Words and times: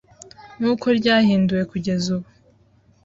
nk’uko 0.59 0.85
ryahinduwe 0.99 1.63
kugeza 1.71 2.05
ubu, 2.15 2.29